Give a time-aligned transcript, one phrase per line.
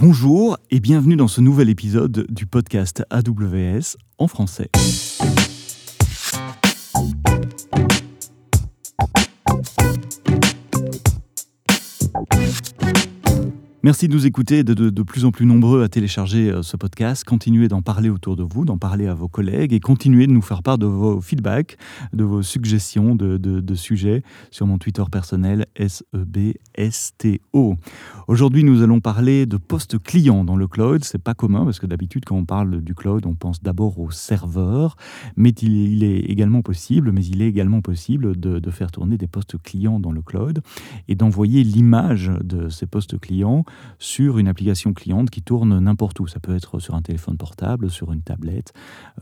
[0.00, 4.70] Bonjour et bienvenue dans ce nouvel épisode du podcast AWS en français.
[13.84, 17.22] Merci de nous écouter, de, de, plus en plus nombreux à télécharger euh, ce podcast.
[17.22, 20.42] Continuez d'en parler autour de vous, d'en parler à vos collègues et continuez de nous
[20.42, 21.76] faire part de vos feedbacks,
[22.12, 27.76] de vos suggestions de, de sujets sur mon Twitter personnel SEBSTO.
[28.26, 31.04] Aujourd'hui, nous allons parler de postes clients dans le cloud.
[31.04, 34.10] C'est pas commun parce que d'habitude, quand on parle du cloud, on pense d'abord au
[34.10, 34.96] serveur,
[35.36, 39.28] mais il, est également possible, mais il est également possible de, de faire tourner des
[39.28, 40.62] postes clients dans le cloud
[41.06, 43.64] et d'envoyer l'image de ces postes clients
[43.98, 46.26] sur une application cliente qui tourne n'importe où.
[46.26, 48.72] Ça peut être sur un téléphone portable, sur une tablette,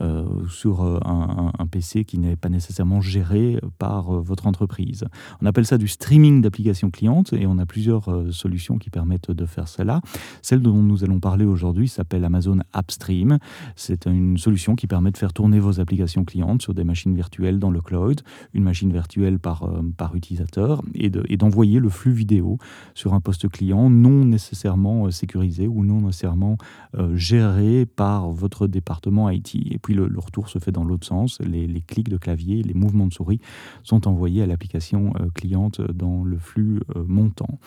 [0.01, 5.05] euh, sur euh, un, PC qui n'est pas nécessairement géré par euh, votre entreprise.
[5.41, 9.45] On appelle ça du streaming d'applications clientes et on a plusieurs solutions qui permettent de
[9.45, 10.01] faire cela.
[10.41, 13.37] Celle dont nous allons parler aujourd'hui s'appelle Amazon AppStream.
[13.75, 17.59] C'est une solution qui permet de faire tourner vos applications clientes sur des machines virtuelles
[17.59, 18.21] dans le cloud,
[18.53, 22.57] une machine virtuelle par, par utilisateur, et d'envoyer le flux vidéo
[22.93, 26.57] sur un poste client non nécessairement euh, sécurisé ou non nécessairement
[26.97, 29.55] euh, géré par votre département IT.
[29.55, 31.39] Et puis le, retour se fait dans l'autre sens.
[31.41, 33.39] Les, clics de clavier, les mouvements de souris
[33.83, 37.59] sont envoyés à l'application euh, cliente dans le flux montant.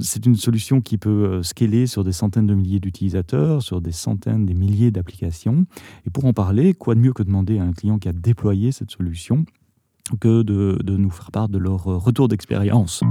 [0.00, 4.46] C'est une solution qui peut scaler sur des centaines de milliers d'utilisateurs, sur des centaines,
[4.46, 5.66] des milliers d'applications.
[6.06, 8.72] Et pour en parler, quoi de mieux que demander à un client qui a déployé
[8.72, 9.44] cette solution
[10.20, 13.02] que de, de nous faire part de leur retour d'expérience?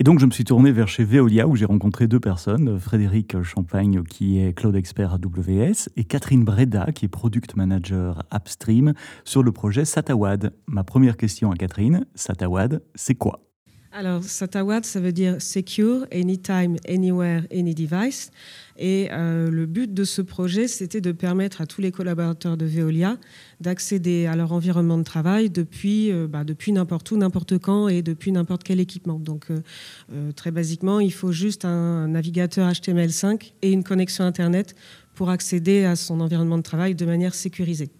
[0.00, 3.42] Et donc, je me suis tourné vers chez Veolia où j'ai rencontré deux personnes, Frédéric
[3.42, 9.42] Champagne qui est cloud expert AWS et Catherine Breda qui est product manager upstream sur
[9.42, 10.54] le projet Satawad.
[10.66, 13.49] Ma première question à Catherine, Satawad, c'est quoi?
[13.92, 18.30] Alors, SATAWAD, ça veut dire Secure, Anytime, Anywhere, Any Device.
[18.78, 22.64] Et euh, le but de ce projet, c'était de permettre à tous les collaborateurs de
[22.64, 23.18] Veolia
[23.60, 28.00] d'accéder à leur environnement de travail depuis, euh, bah, depuis n'importe où, n'importe quand et
[28.00, 29.18] depuis n'importe quel équipement.
[29.18, 34.76] Donc, euh, très basiquement, il faut juste un navigateur HTML5 et une connexion Internet
[35.14, 37.90] pour accéder à son environnement de travail de manière sécurisée.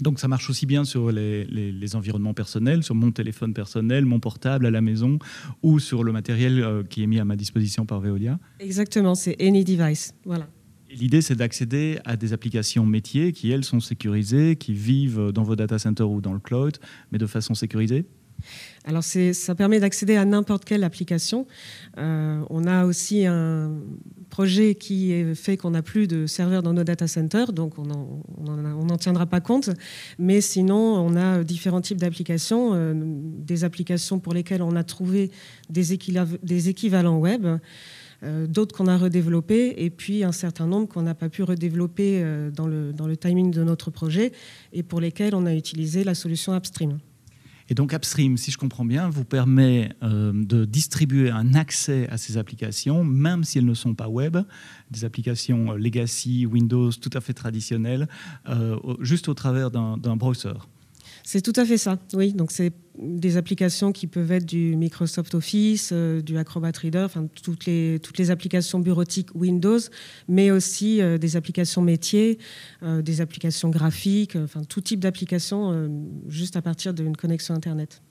[0.00, 4.66] Donc ça marche aussi bien sur les, environnements personnels, sur mon téléphone personnel, mon portable
[4.66, 5.18] à la maison
[5.62, 9.40] ou sur le matériel euh, qui est mis à ma disposition par Veolia Exactement, c'est
[9.40, 10.14] any device.
[10.24, 10.48] Voilà.
[10.90, 15.56] L'idée, c'est d'accéder à des applications métiers qui, elles, sont sécurisées, qui vivent dans vos
[15.56, 16.76] data centers ou dans le cloud,
[17.10, 18.06] mais de façon sécurisée
[18.86, 21.46] alors ça permet d'accéder à n'importe quelle application.
[21.96, 23.72] Euh, on a aussi un
[24.28, 28.96] projet qui fait qu'on n'a plus de serveurs dans nos data centers, donc on n'en
[28.98, 29.70] tiendra pas compte.
[30.18, 35.30] Mais sinon, on a différents types d'applications, euh, des applications pour lesquelles on a trouvé
[35.70, 37.46] des, équivalents web.
[38.22, 42.22] Euh, d'autres qu'on a redéveloppés, et puis un certain nombre qu'on n'a pas pu redévelopper
[42.54, 44.32] dans, le, dans le timing de notre projet,
[44.72, 46.98] et pour lesquels on a utilisé la solution Upstream.
[47.68, 52.18] Et donc Upstream, si je comprends bien, vous permet euh, de distribuer un accès à
[52.18, 54.36] ces applications, même si elles ne sont pas web,
[54.90, 58.08] des applications euh, legacy, Windows, tout à fait traditionnelles,
[58.48, 60.54] euh, juste au travers d'un browser.
[61.26, 62.34] C'est tout à fait ça, oui.
[62.34, 67.26] Donc c'est des applications qui peuvent être du Microsoft Office, euh, du Acrobat Reader, enfin
[67.42, 69.78] toutes les, toutes les applications bureautiques Windows,
[70.28, 72.38] mais aussi euh, des applications métiers,
[72.82, 75.90] euh, des applications graphiques, enfin tout type d'applications
[76.28, 78.02] juste à partir d'une connexion Internet.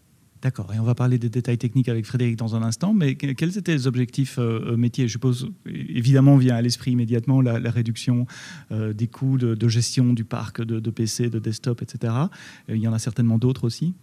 [0.44, 3.58] D'accord, et on va parler des détails techniques avec Frédéric dans un instant, mais quels
[3.58, 5.08] étaient les objectifs euh, euh, métiers?
[5.08, 8.28] Je suppose, évidemment, vient à l'esprit immédiatement la, réduction
[8.74, 12.14] euh, des coûts de, gestion du parc de, PC, de desktop, etc.
[12.68, 13.94] il y en a certainement d'autres aussi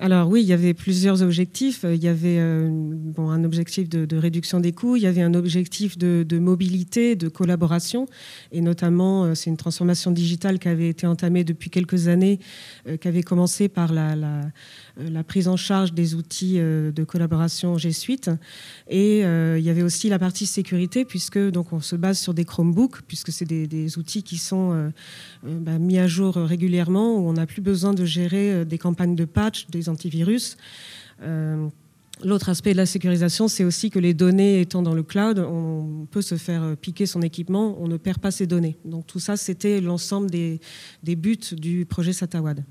[0.00, 1.84] alors oui, il y avait plusieurs objectifs.
[1.84, 5.96] Il y avait bon, un objectif de, réduction des coûts, il y avait un objectif
[5.96, 8.06] de, mobilité, de collaboration,
[8.50, 12.40] et notamment c'est une transformation digitale qui avait été entamée depuis quelques années,
[13.00, 18.30] qui avait commencé par la, prise en charge des outils euh, de collaboration G Suite.
[18.88, 22.34] Et euh, il y avait aussi la partie sécurité, puisque donc on se base sur
[22.34, 24.90] des Chromebooks, puisque c'est des, outils qui sont euh,
[25.42, 29.24] bah, mis à jour régulièrement, où on n'a plus besoin de gérer des campagnes de
[29.70, 30.56] des antivirus.
[32.24, 36.06] L'autre aspect de la sécurisation, c'est aussi que les données étant dans le cloud, on
[36.10, 38.76] peut se faire piquer son équipement, on ne perd pas ses données.
[38.84, 40.60] Donc tout ça, c'était l'ensemble des,
[41.02, 42.64] des buts du projet Satawad.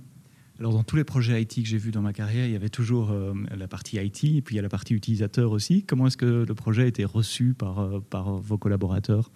[0.61, 2.69] Alors dans tous les projets IT que j'ai vus dans ma carrière, il y avait
[2.69, 5.83] toujours euh, la partie IT et puis il y a la partie utilisateur aussi.
[5.83, 9.31] Comment est-ce que le projet a été reçu par, euh, par vos collaborateurs?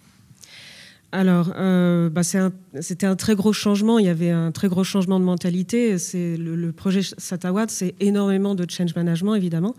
[1.16, 3.98] Alors, euh, bah c'était un, très gros changement.
[3.98, 5.96] Il y avait un très gros changement de mentalité.
[5.96, 9.74] C'est le, projet Satawad, c'est énormément de change management, évidemment.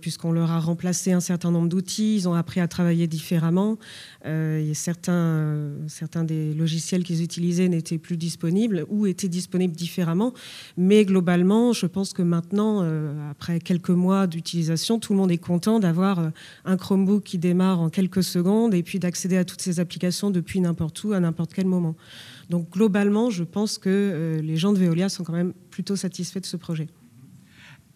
[0.00, 3.78] Puisqu'on leur a remplacé un certain nombre d'outils, ils ont appris à travailler différemment.
[4.24, 10.34] et certains, certains des logiciels qu'ils utilisaient n'étaient plus disponibles ou étaient disponibles différemment.
[10.76, 12.84] Mais globalement, je pense que maintenant,
[13.30, 16.30] après quelques mois d'utilisation, tout le monde est content d'avoir
[16.64, 20.60] un Chromebook qui démarre en quelques secondes et puis d'accéder à toutes ces applications depuis
[20.60, 21.96] n'importe où, à n'importe quel moment.
[22.50, 26.40] Donc globalement, je pense que euh, les gens de Veolia sont quand même plutôt satisfaits
[26.40, 26.88] de ce projet.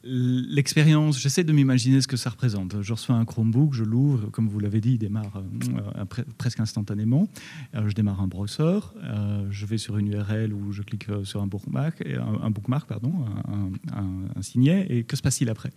[0.04, 2.82] L'expérience, j'essaie de m'imaginer ce que ça représente.
[2.82, 6.04] Je reçois un Chromebook, je l'ouvre, comme vous l'avez dit, il démarre euh,
[6.38, 7.28] presque instantanément.
[7.74, 11.48] je démarre un browser, euh, je vais sur une URL ou je clique sur un
[11.48, 12.04] bookmark,
[12.42, 13.12] un, bookmark pardon,
[13.92, 15.70] un, signet, et que se passe-t-il après?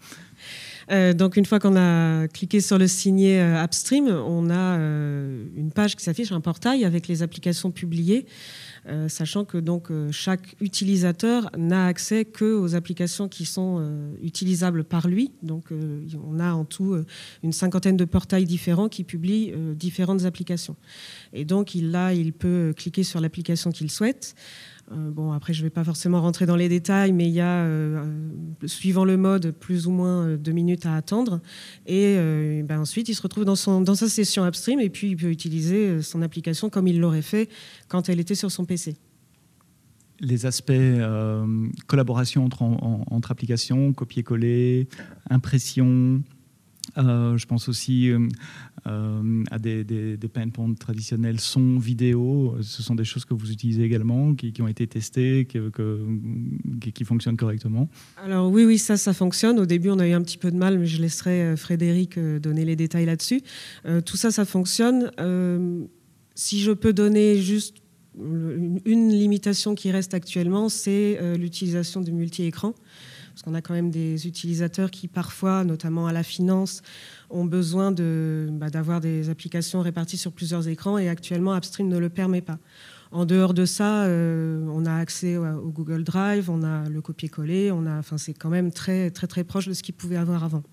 [1.13, 6.03] Donc une fois qu'on a cliqué sur le signet Upstream, on a une page qui
[6.03, 8.27] s'affiche, un portail avec les applications publiées.
[8.87, 14.11] Euh, sachant que donc euh, chaque utilisateur n'a accès que aux applications qui sont euh,
[14.23, 15.31] utilisables par lui.
[15.43, 16.95] Donc on a en tout
[17.43, 20.75] une cinquantaine de portails différents qui publient différentes applications.
[21.33, 24.35] Et donc il, là, il peut cliquer sur l'application qu'il souhaite.
[24.91, 27.41] Euh, bon, après, je ne vais pas forcément rentrer dans les détails, mais il y
[27.41, 28.05] a, euh,
[28.65, 31.41] suivant le mode, plus ou moins euh, deux minutes à attendre.
[31.85, 32.15] Et
[32.63, 36.21] ben ensuite, il se retrouve dans, sa session upstream et puis il peut utiliser son
[36.21, 37.49] application comme il l'aurait fait
[37.87, 38.97] quand elle était sur son PC
[40.23, 40.71] les aspects
[41.87, 44.87] collaboration entre, applications, copier-coller,
[45.31, 46.21] impression,
[46.97, 48.27] euh, je pense aussi euh,
[48.87, 50.29] euh, à des, des, des
[50.79, 52.57] traditionnels, son, vidéo.
[52.61, 55.59] Ce sont des choses que vous utilisez également, qui, ont été testées, qui,
[56.91, 57.89] qui, fonctionnent correctement.
[58.23, 59.59] Alors oui, oui, ça, ça fonctionne.
[59.59, 62.65] Au début, on a eu un petit peu de mal, mais je laisserai Frédéric donner
[62.65, 63.41] les détails là-dessus.
[64.05, 65.11] tout ça, ça fonctionne.
[66.33, 67.77] si je peux donner juste
[68.15, 72.73] une, limitation qui reste actuellement, c'est l'utilisation du multi-écran
[73.33, 76.81] parce qu'on a quand même des utilisateurs qui parfois, notamment à la finance,
[77.29, 82.09] ont besoin bah, d'avoir des applications réparties sur plusieurs écrans et actuellement Upstream ne le
[82.09, 82.59] permet pas.
[83.11, 87.71] En dehors de ça, euh, on a accès au Google Drive, on a le copier-coller,
[87.71, 90.63] enfin, c'est quand même très très très proche de ce qu'il pouvait avoir avant.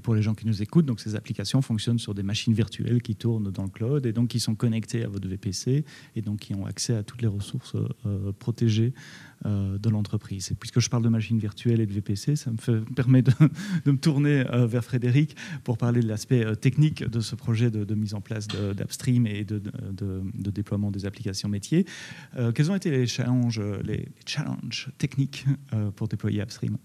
[0.00, 3.02] Et pour les gens qui nous écoutent, donc ces applications fonctionnent sur des machines virtuelles
[3.02, 5.84] qui tournent dans le cloud et donc qui sont connectées à votre VPC
[6.16, 7.76] et donc qui ont accès à toutes les ressources
[8.06, 8.94] euh, protégées
[9.44, 10.52] euh, de l'entreprise.
[10.52, 13.32] Et puisque je parle de machines virtuelles et de VPC, ça me permet de,
[13.84, 18.14] me tourner euh, vers Frédéric pour parler de l'aspect technique de ce projet de, mise
[18.14, 19.60] en place d'Upstream et de,
[20.50, 21.84] déploiement des applications métiers.
[22.54, 25.44] quels ont été les challenges, les challenges techniques
[25.96, 26.78] pour déployer Upstream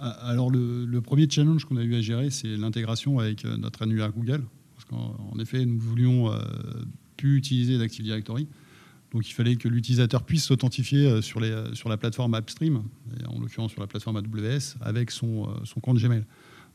[0.00, 4.12] alors le, premier challenge qu'on a eu à gérer, c'est l'intégration avec euh, notre annuaire
[4.12, 4.42] Google.
[4.74, 6.38] Parce qu'en effet, nous voulions euh,
[7.16, 8.46] plus utiliser d'Active Directory.
[9.12, 12.82] Donc il fallait que l'utilisateur puisse s'authentifier euh, sur, la plateforme AppStream,
[13.26, 16.24] en l'occurrence sur la plateforme AWS, avec son, son compte Gmail.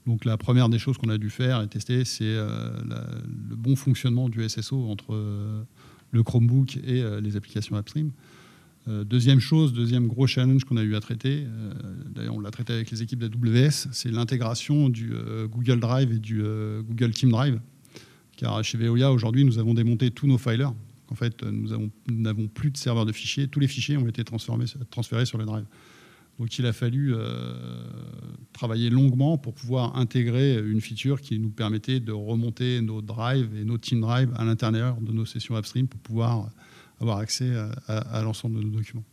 [0.06, 4.28] Donc la première des choses qu'on a dû faire et tester, c'est le bon fonctionnement
[4.28, 5.16] du SSO entre
[6.12, 8.12] le Chromebook et les applications AppStream.
[8.90, 11.74] Euh, deuxième chose, deuxième gros challenge qu'on a eu à traiter, euh,
[12.10, 16.20] d'ailleurs on l'a traité avec les équipes d'AWS, c'est l'intégration du euh, Google Drive et
[16.20, 16.44] du
[16.88, 17.60] Google Team Drive.
[18.36, 20.74] Car chez Veolia, aujourd'hui, nous avons démonté tous nos filers.
[21.10, 21.70] En fait, nous
[22.10, 23.48] n'avons plus de serveur de fichiers.
[23.48, 25.66] Tous les fichiers ont été transférés sur le Drive.
[26.40, 27.14] Donc il a fallu
[28.52, 33.63] travailler longuement pour pouvoir intégrer une feature qui nous permettait de remonter nos drives et
[33.63, 36.50] nos team drives à l'intérieur de nos sessions upstream pour pouvoir
[37.03, 37.51] avoir accès
[37.88, 39.03] à, l'ensemble de nos documents.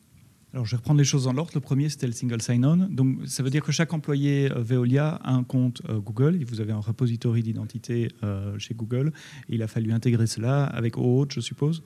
[0.52, 1.52] Alors, je vais reprendre les choses dans l'ordre.
[1.54, 2.88] Le premier, c'était le single sign-on.
[2.90, 6.38] Donc, ça veut dire que chaque employé euh, Veolia a un compte euh, Google.
[6.40, 9.12] Et vous avez un repository d'identité euh, chez Google.
[9.48, 11.82] Et il a fallu intégrer cela avec OAuth, je suppose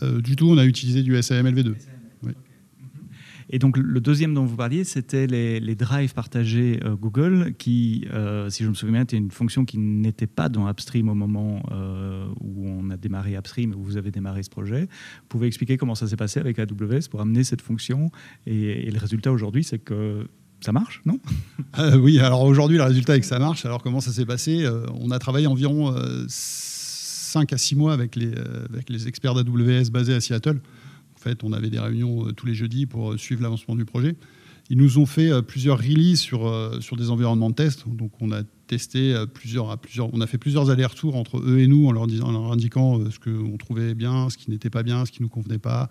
[0.00, 1.74] Du tout, on a utilisé du SAMLv2.
[3.54, 8.48] Et donc le deuxième dont vous parliez, c'était les, drives partagés euh, Google, qui, euh,
[8.48, 11.62] si je me souviens bien, était une fonction qui n'était pas dans Upstream au moment
[11.70, 14.82] euh, où on a démarré Upstream, où vous avez démarré ce projet.
[14.82, 18.10] Vous pouvez expliquer comment ça s'est passé avec AWS pour amener cette fonction
[18.46, 20.26] et, le résultat aujourd'hui, c'est que
[20.60, 21.18] ça marche, non?
[21.98, 23.66] Oui, alors aujourd'hui, le résultat est que ça marche.
[23.66, 24.66] Alors comment ça s'est passé?
[25.00, 25.94] On a travaillé environ
[26.28, 28.32] 5 à 6 mois avec les,
[28.70, 30.60] avec les experts d'AWS basés à Seattle
[31.22, 34.16] fait, on avait des réunions euh, tous les jeudis pour euh, suivre l'avancement du projet.
[34.70, 37.84] Ils nous ont fait euh, plusieurs releases sur, sur des environnements de test.
[37.88, 41.66] Donc, on a testé plusieurs, à plusieurs, on a fait plusieurs allers-retours entre eux et
[41.66, 45.04] nous en leur, disant, leur indiquant ce qu'on trouvait bien, ce qui n'était pas bien,
[45.04, 45.90] ce qui ne nous convenait pas,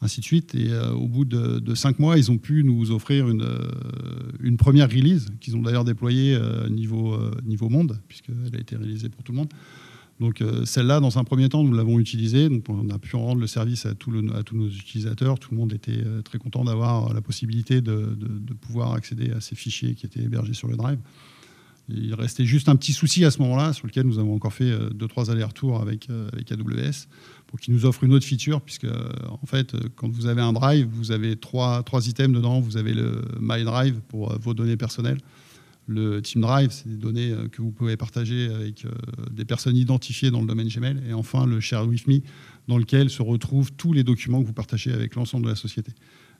[0.00, 0.54] ainsi de suite.
[0.54, 3.46] Et au bout de, cinq mois, ils ont pu nous offrir une,
[4.40, 6.38] une première release qu'ils ont d'ailleurs déployée
[6.70, 9.52] niveau, niveau monde, puisqu'elle a été réalisée pour tout le monde.
[10.20, 12.48] Donc euh, celle-là, dans un premier temps, nous l'avons utilisée.
[12.48, 15.38] Donc on a pu rendre le service à, tous nos utilisateurs.
[15.38, 18.16] Tout le monde était euh, très content d'avoir la possibilité de,
[18.60, 20.98] pouvoir accéder à ces fichiers qui étaient hébergés sur le Drive.
[21.90, 24.70] Il restait juste un petit souci à ce moment-là, sur lequel nous avons encore fait
[24.70, 27.08] euh, deux, trois allers-retours avec, euh, avec AWS,
[27.46, 28.86] pour qu'ils nous offrent une autre feature, puisque
[29.28, 32.60] en fait, quand vous avez un drive, vous avez trois, trois items dedans.
[32.60, 35.18] Vous avez le My Drive pour vos données personnelles.
[35.86, 38.86] Le Team Drive, c'est des données que vous pouvez partager avec
[39.30, 41.02] des personnes identifiées dans le domaine Gmail.
[41.08, 42.20] Et enfin, le Share With Me,
[42.68, 45.92] dans lequel se retrouvent tous les documents que vous partagez avec l'ensemble de la société.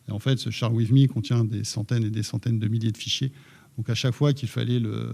[0.08, 2.92] Et en fait, ce Share With Me contient des centaines et des centaines de milliers
[2.92, 3.32] de fichiers.
[3.76, 5.10] Donc à chaque fois qu'il fallait le,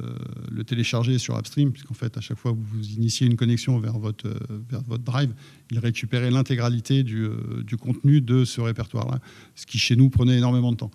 [0.67, 4.29] télécharger sur Upstream, puisqu'en fait, à chaque fois que vous initiez une connexion vers votre,
[4.69, 5.33] vers votre drive,
[5.71, 7.29] il récupérait l'intégralité du,
[7.65, 9.19] du, contenu de ce répertoire-là,
[9.55, 10.91] ce qui chez nous prenait énormément de temps.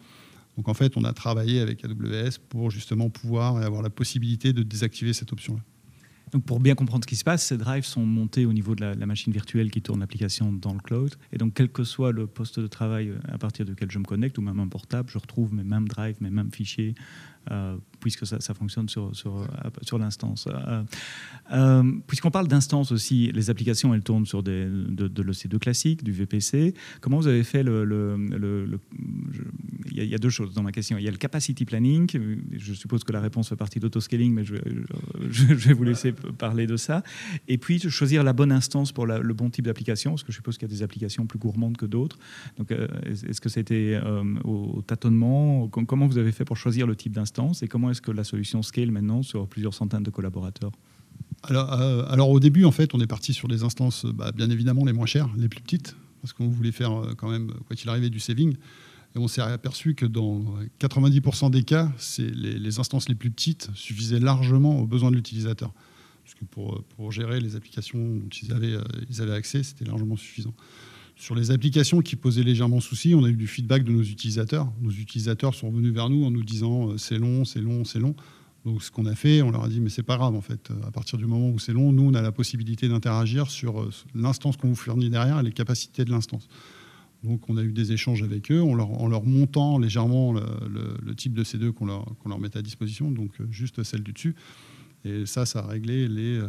[0.58, 4.64] Donc en fait, on a travaillé avec AWS pour justement pouvoir avoir la possibilité de
[4.64, 5.62] désactiver cette option-là.
[6.32, 8.84] Donc pour bien comprendre ce qui se passe, ces drives sont montés au niveau de
[8.84, 11.16] la, machine virtuelle qui tourne l'application dans le cloud.
[11.32, 14.04] Et donc quel que soit le poste de travail euh, à partir duquel je me
[14.04, 16.96] connecte, ou même un portable, je retrouve mes mêmes drives, mes mêmes fichiers,
[17.52, 20.48] euh, puisque ça, fonctionne sur, sur, l'instance.
[21.54, 26.04] Euh, puisqu'on parle d'instance aussi, les applications, elles tournent sur des, de, de l'EC2 classique,
[26.04, 26.74] du VPC.
[27.02, 27.86] Comment vous avez fait le...
[27.86, 28.80] le,
[29.92, 30.98] il, y a, deux choses dans ma question.
[30.98, 32.10] Il y a le capacity planning.
[32.58, 34.56] Je suppose que la réponse fait partie d'autoscaling, mais je,
[35.54, 37.04] vais vous laisser parler de ça.
[37.48, 40.58] Et puis, choisir la bonne instance pour le bon type d'application, parce que je suppose
[40.58, 42.18] qu'il y a des applications plus gourmandes que d'autres.
[42.58, 44.00] Donc, est-ce que c'était
[44.44, 45.68] au, au tâtonnement?
[45.70, 47.64] Comment vous avez fait pour choisir le type d'instance?
[47.64, 50.72] Et comment est-ce que la solution scale maintenant sur plusieurs centaines de collaborateurs?
[51.44, 54.84] Alors, euh, au début, en fait, on est parti sur des instances, bah, bien évidemment,
[54.86, 57.90] les moins chères, les plus petites, parce qu'on voulait faire euh, quand même, quoi qu'il
[57.90, 58.56] arrivait, du saving.
[59.16, 60.44] Et on s'est aperçu que dans
[60.80, 65.74] 90% des cas, les, instances les plus petites suffisaient largement aux besoins de l'utilisateur.
[66.24, 70.18] Parce que pour, gérer les applications dont ils avaient, euh, ils avaient accès, c'était largement
[70.18, 70.54] suffisant.
[71.16, 74.70] Sur les applications qui posaient légèrement souci, on a eu du feedback de nos utilisateurs.
[74.82, 78.00] Nos utilisateurs sont venus vers nous en nous disant euh, c'est long, c'est long, c'est
[78.00, 78.16] long.
[78.66, 80.72] Donc ce qu'on a fait, on leur a dit mais c'est pas grave en fait.
[80.86, 83.90] À partir du moment où c'est long, nous on a la possibilité d'interagir sur euh,
[84.14, 86.50] l'instance qu'on vous fournit derrière et les capacités de l'instance.
[87.26, 91.44] Donc on a eu des échanges avec eux en leur, montant légèrement le, type de
[91.44, 94.36] C2 qu'on leur, qu'on leur mettait à disposition, donc euh, juste celle du dessus.
[95.06, 96.40] Et ça, ça a réglé les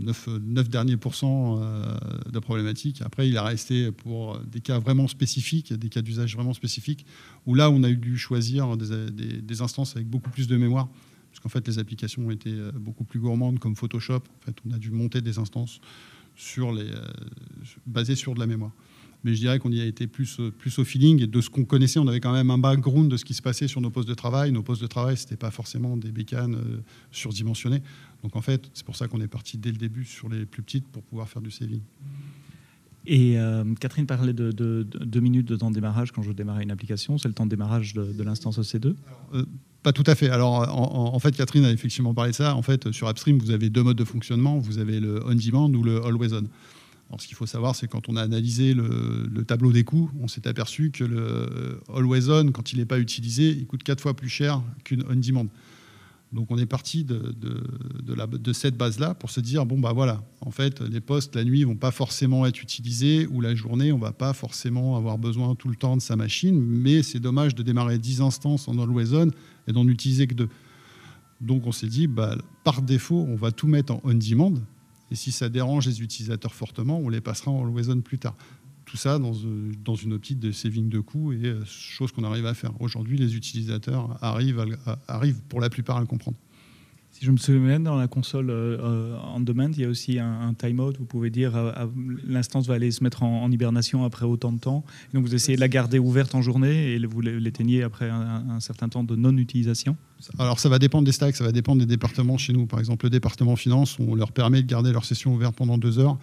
[0.00, 1.96] 9, euh, derniers pourcents euh,
[2.30, 3.00] de problématiques.
[3.02, 7.06] Après, il a resté pour des cas vraiment spécifiques, des cas d'usage vraiment spécifiques,
[7.46, 10.88] où là, on a dû choisir des, instances avec beaucoup plus de mémoire,
[11.30, 14.16] parce qu'en fait, les applications ont été euh, beaucoup plus gourmandes, comme Photoshop.
[14.16, 15.80] En fait, on a dû monter des instances
[16.34, 16.90] sur les,
[17.86, 18.72] basées sur de la mémoire
[19.24, 21.48] mais je dirais qu'on y a été plus, euh, plus au feeling et de ce
[21.48, 23.90] qu'on connaissait, on avait quand même un background de ce qui se passait sur nos
[23.90, 24.52] postes de travail.
[24.52, 27.82] Nos postes de travail, ce n'était pas forcément des bécanes euh, surdimensionnées.
[28.22, 30.62] Donc en fait, c'est pour ça qu'on est parti dès le début sur les plus
[30.62, 31.80] petites pour pouvoir faire du saving.
[33.06, 36.70] Et euh, Catherine parlait de, deux minutes de temps de démarrage quand je démarrais une
[36.70, 37.18] application.
[37.18, 38.94] C'est le temps de démarrage de, l'instance EC2
[39.82, 40.30] Pas tout à fait.
[40.30, 42.56] Alors, en, en, fait, Catherine a effectivement parlé de ça.
[42.56, 44.58] En fait, sur Upstream, vous avez deux modes de fonctionnement.
[44.58, 46.44] Vous avez le on-demand ou le always-on
[47.20, 50.46] ce qu'il faut savoir, c'est quand on a analysé le, tableau des coûts, on s'est
[50.46, 54.28] aperçu que le Always On, quand il n'est pas utilisé, il coûte quatre fois plus
[54.28, 55.48] cher qu'une On Demand.
[56.34, 60.80] Donc on est parti de, cette base-là pour se dire, bon, bah voilà, en fait,
[60.80, 64.32] les postes la nuit vont pas forcément être utilisés ou la journée, on va pas
[64.32, 68.20] forcément avoir besoin tout le temps de sa machine, mais c'est dommage de démarrer 10
[68.20, 69.30] instances en Always On
[69.68, 70.48] et d'en utiliser que deux.
[71.40, 74.54] Donc on s'est dit, bah, par défaut, on va tout mettre en on-demand,
[75.14, 78.34] et si ça dérange les utilisateurs fortement, on les passera en always plus tard.
[78.84, 82.24] Tout ça dans, euh, dans une optique de saving de coûts et euh, chose qu'on
[82.24, 82.72] arrive à faire.
[82.80, 86.36] Aujourd'hui, les utilisateurs arrivent pour la plupart à le comprendre.
[87.14, 90.52] Si je me souviens, dans la console euh, en demand, il y a aussi un,
[90.52, 90.94] timeout.
[90.98, 91.52] Vous pouvez dire
[92.26, 94.84] l'instance va aller se mettre en, hibernation après autant de temps.
[95.12, 98.88] donc vous essayez de la garder ouverte en journée et vous l'éteignez après un, certain
[98.88, 99.96] temps de non-utilisation.
[100.40, 102.66] Alors ça va dépendre des stacks, ça va dépendre des départements chez nous.
[102.66, 106.00] Par exemple, le département finance, on leur permet de garder leur session ouverte pendant deux
[106.00, 106.18] heures.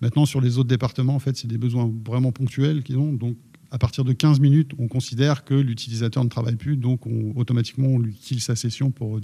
[0.00, 3.12] Maintenant, sur les autres départements, en fait, c'est des besoins vraiment ponctuels qu'ils ont.
[3.12, 3.36] Donc
[3.72, 7.00] à partir de 15 minutes, on considère que l'utilisateur ne travaille plus, donc
[7.34, 9.18] automatiquement on lui kill sa session pour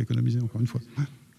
[0.00, 0.80] économiser encore une fois.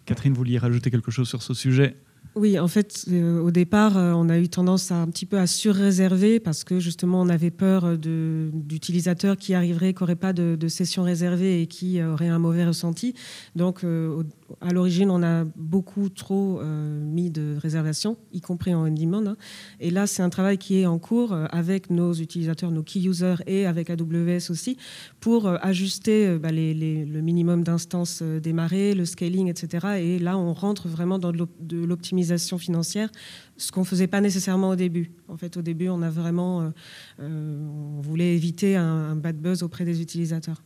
[0.06, 1.98] Catherine, vous vouliez rajouter quelque chose sur ce sujet?
[2.38, 5.40] Oui, en fait, euh, au départ, euh, on a eu tendance à un petit peu
[5.40, 10.68] à surréserver parce que justement, on avait peur d'utilisateurs qui arriveraient, qui n'auraient pas de,
[10.68, 13.16] session réservée et qui auraient un mauvais ressenti.
[13.56, 14.24] Donc, euh,
[14.62, 19.24] à l'origine, on a beaucoup trop euh, mis de réservations, y compris en on-demand.
[19.28, 19.38] Hein.
[19.80, 23.00] Et là, c'est un travail qui est en cours euh, avec nos utilisateurs, nos key
[23.00, 24.78] users et avec AWS aussi,
[25.20, 29.88] pour euh, ajuster bah, le minimum d'instances démarrées, le scaling, etc.
[30.00, 32.17] Et là, on rentre vraiment dans de l'optimisation
[32.58, 33.10] financière,
[33.58, 35.12] ce qu'on ne faisait pas nécessairement au début.
[35.28, 36.72] En fait, au début, on a vraiment,
[37.20, 40.62] on voulait éviter un bad buzz auprès des utilisateurs.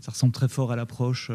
[0.00, 1.30] ça ressemble très fort à l'approche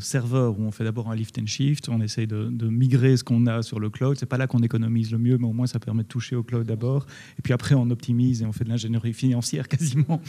[0.00, 3.46] serveur où on fait d'abord un lift and shift, on essaye de, migrer ce qu'on
[3.46, 4.16] a sur le cloud.
[4.18, 6.42] C'est pas là qu'on économise le mieux, mais au moins ça permet de toucher au
[6.42, 7.06] cloud d'abord.
[7.38, 10.20] Et puis après, on optimise et on fait de l'ingénierie financière quasiment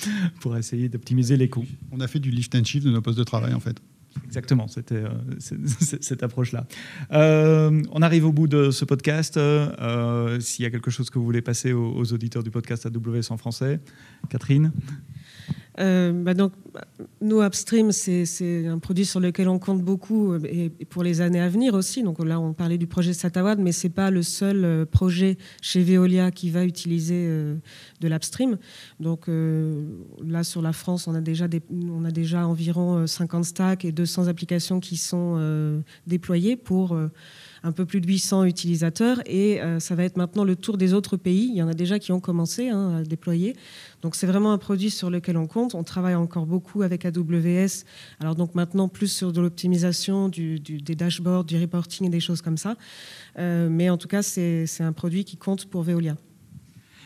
[0.42, 1.66] pour essayer d'optimiser les coûts.
[1.92, 3.82] On a fait du lift and shift de nos postes de travail en fait.
[4.26, 5.10] Exactement, c'était euh,
[6.02, 6.66] cette approche-là.
[7.12, 9.38] Euh, on arrive au bout de ce podcast.
[9.38, 12.86] Euh, s'il y a quelque chose que vous voulez passer aux, aux auditeurs du podcast
[12.86, 13.80] AWS en français,
[14.30, 14.72] Catherine?
[15.80, 16.54] Euh, bah donc,
[17.22, 21.40] nous, Upstream, c'est un produit sur lequel on compte beaucoup euh, et, pour les années
[21.40, 22.04] à venir aussi.
[22.04, 25.38] Donc là, on parlait du projet Satawad, mais ce n'est pas le seul euh, projet
[25.62, 28.58] chez Veolia qui va utiliser de l'Upstream.
[29.00, 33.86] Donc là, sur la France, on a déjà, des, on a déjà environ 50 stacks
[33.86, 36.98] et 200 applications qui sont déployées pour
[37.64, 40.94] un peu plus de 800 utilisateurs et euh, ça va être maintenant le tour des
[40.94, 41.50] autres pays.
[41.52, 43.56] Il y en a déjà qui ont commencé hein, à déployer.
[44.02, 45.76] Donc c'est vraiment un produit sur lequel on compte.
[45.76, 47.84] On travaille encore beaucoup avec AWS.
[48.20, 52.58] Alors donc maintenant plus sur de l'optimisation, des dashboards, du reporting et des choses comme
[52.58, 52.76] ça.
[53.38, 56.16] Euh, mais en tout cas c'est un produit qui compte pour Veolia.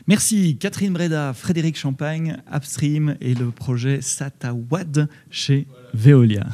[0.08, 6.48] Merci Catherine Breda, Frédéric Champagne, Upstream et le projet SATAWAD chez Veolia.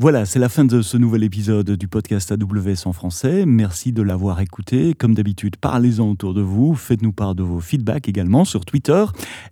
[0.00, 3.44] Voilà, c'est la fin de ce nouvel épisode du podcast AWS en français.
[3.44, 4.94] Merci de l'avoir écouté.
[4.94, 6.74] Comme d'habitude, parlez-en autour de vous.
[6.74, 9.04] Faites-nous part de vos feedbacks également sur Twitter.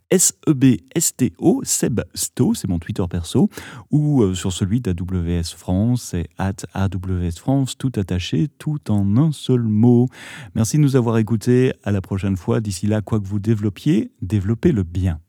[0.09, 3.50] S-E-B-S-T-O, SebSto, c'est mon Twitter perso,
[3.90, 9.33] ou euh, sur celui d'AWS France, c'est at AWS France, tout attaché, tout en un
[9.33, 10.09] seul mot.
[10.55, 11.75] Merci de nous avoir écoutés.
[11.85, 12.62] À la prochaine fois.
[12.62, 15.21] D'ici là, quoi que vous développiez, développez-le bien.